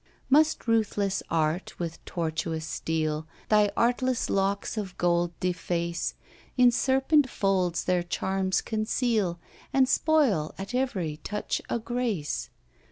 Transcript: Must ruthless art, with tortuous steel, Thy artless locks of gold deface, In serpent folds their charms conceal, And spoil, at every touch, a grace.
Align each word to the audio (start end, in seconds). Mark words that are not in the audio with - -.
Must 0.31 0.67
ruthless 0.67 1.21
art, 1.29 1.77
with 1.77 2.03
tortuous 2.05 2.65
steel, 2.65 3.27
Thy 3.49 3.69
artless 3.77 4.31
locks 4.31 4.75
of 4.75 4.97
gold 4.97 5.31
deface, 5.39 6.15
In 6.57 6.71
serpent 6.71 7.29
folds 7.29 7.83
their 7.83 8.01
charms 8.01 8.61
conceal, 8.61 9.39
And 9.71 9.87
spoil, 9.87 10.55
at 10.57 10.73
every 10.73 11.17
touch, 11.17 11.61
a 11.69 11.77
grace. 11.77 12.49